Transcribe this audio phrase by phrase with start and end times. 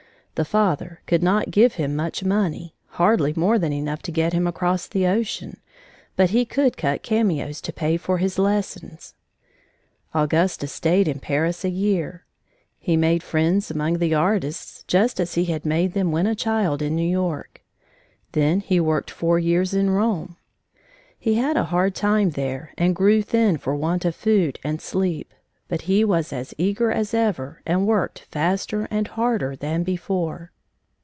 [0.35, 4.47] The father could not give him much money, hardly more than enough to get him
[4.47, 5.57] across the ocean,
[6.15, 9.13] but he could cut cameos to pay for his lessons.
[10.15, 12.25] Augustus stayed in Paris a year.
[12.79, 16.81] He made friends among the artists just as he had made them when a child
[16.81, 17.61] in New York.
[18.31, 20.37] Then he worked four years in Rome.
[21.19, 25.35] He had a hard time there and grew thin for want of food and sleep,
[25.71, 30.51] but he was as eager as ever and worked faster and harder than before.